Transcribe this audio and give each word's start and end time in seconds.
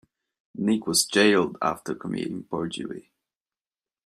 Nick 0.55 0.87
was 0.87 1.05
jailed 1.05 1.57
after 1.61 1.93
committing 1.93 2.41
perjury 2.45 3.11